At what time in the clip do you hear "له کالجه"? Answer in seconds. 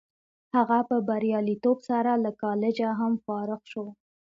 2.23-2.89